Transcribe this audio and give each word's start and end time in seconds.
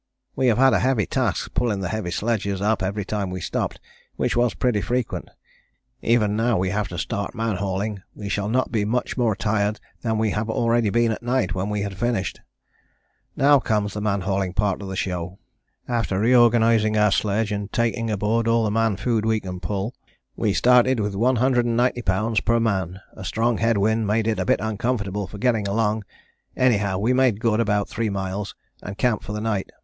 We 0.35 0.47
have 0.47 0.57
had 0.57 0.73
a 0.73 0.79
heavy 0.79 1.05
task 1.05 1.53
pulling 1.53 1.81
the 1.81 1.89
heavy 1.89 2.09
sledges 2.09 2.59
up 2.59 2.81
every 2.81 3.05
time 3.05 3.29
we 3.29 3.39
stopped, 3.39 3.79
which 4.15 4.35
was 4.35 4.55
pretty 4.55 4.81
frequent, 4.81 5.29
even 6.01 6.35
now 6.35 6.57
we 6.57 6.69
have 6.71 6.87
to 6.87 6.97
start 6.97 7.35
man 7.35 7.57
hauling 7.57 8.01
we 8.15 8.27
shall 8.27 8.49
not 8.49 8.71
be 8.71 8.83
much 8.83 9.15
more 9.15 9.35
tired 9.35 9.79
than 10.01 10.17
we 10.17 10.31
have 10.31 10.49
already 10.49 10.89
been 10.89 11.11
at 11.11 11.21
night 11.21 11.53
when 11.53 11.69
we 11.69 11.81
had 11.81 11.95
finished. 11.95 12.41
Now 13.35 13.59
comes 13.59 13.93
the 13.93 14.01
man 14.01 14.21
hauling 14.21 14.53
part 14.53 14.81
of 14.81 14.87
the 14.87 14.95
show, 14.95 15.37
after 15.87 16.17
reorganizing 16.17 16.97
our 16.97 17.11
sledge 17.11 17.51
and 17.51 17.71
taking 17.71 18.09
aboard 18.09 18.47
all 18.47 18.63
the 18.63 18.71
man 18.71 18.95
food 18.97 19.23
we 19.23 19.39
can 19.39 19.59
pull, 19.59 19.93
we 20.35 20.51
started 20.51 20.99
with 20.99 21.13
190 21.13 22.01
lbs. 22.01 22.43
per 22.43 22.59
man, 22.59 22.99
a 23.13 23.23
strong 23.23 23.59
head 23.59 23.77
wind 23.77 24.07
made 24.07 24.25
it 24.25 24.39
a 24.39 24.45
bit 24.45 24.61
uncomfortable 24.63 25.27
for 25.27 25.37
getting 25.37 25.67
along, 25.67 26.03
anyhow 26.57 26.97
we 26.97 27.13
made 27.13 27.39
good 27.39 27.59
about 27.59 27.87
three 27.87 28.09
miles 28.09 28.55
and 28.81 28.97
camped 28.97 29.23
for 29.23 29.33
the 29.33 29.39
night. 29.41 29.69